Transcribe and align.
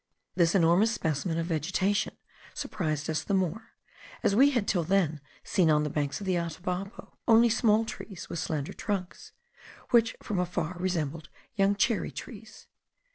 This 0.33 0.55
enormous 0.55 0.91
specimen 0.91 1.37
of 1.37 1.45
vegetation 1.45 2.17
surprised 2.55 3.07
us 3.07 3.23
the 3.23 3.35
more, 3.35 3.73
as 4.23 4.35
we 4.35 4.49
had 4.49 4.67
till 4.67 4.83
then 4.83 5.21
seen 5.43 5.69
on 5.69 5.83
the 5.83 5.91
banks 5.91 6.19
of 6.19 6.25
the 6.25 6.37
Atabapo 6.39 7.17
only 7.27 7.49
small 7.51 7.85
trees 7.85 8.27
with 8.27 8.39
slender 8.39 8.73
trunks, 8.73 9.31
which 9.91 10.15
from 10.19 10.39
afar 10.39 10.75
resembled 10.79 11.29
young 11.55 11.75
cherry 11.75 12.09
trees. 12.09 12.65